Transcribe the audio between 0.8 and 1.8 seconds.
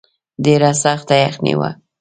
سخته یخني وه.